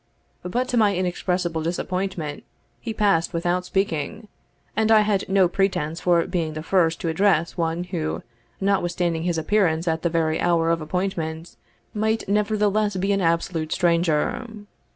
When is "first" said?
6.63-6.99